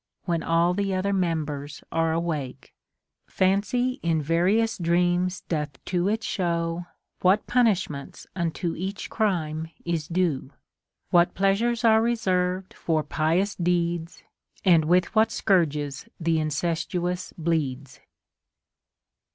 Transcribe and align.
When 0.25 0.41
all 0.41 0.73
the 0.73 0.95
other 0.95 1.13
members 1.13 1.83
are 1.91 2.11
awake. 2.11 2.73
Fancy 3.27 3.99
in 4.01 4.19
various 4.19 4.79
dreams 4.79 5.41
doth 5.41 5.77
to 5.85 6.07
it 6.07 6.23
show. 6.23 6.87
What 7.19 7.45
punishments 7.45 8.25
unto 8.35 8.73
each 8.75 9.11
crime 9.11 9.69
is 9.85 10.07
due; 10.07 10.53
What 11.11 11.35
pleasures 11.35 11.83
are 11.83 12.01
reserved 12.01 12.73
for 12.73 13.03
pious 13.03 13.53
deeds, 13.53 14.23
And 14.65 14.85
with 14.85 15.13
what 15.13 15.29
scourges 15.31 16.07
the 16.19 16.39
incestuous 16.39 17.31
bleeds. 17.37 17.97
CONSOLATION 17.99 18.01
TO 18.01 18.01
APOLLONIUS. 18.01 18.09